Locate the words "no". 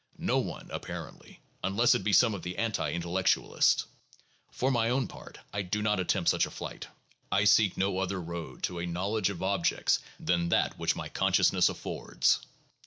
0.17-0.39, 7.77-7.99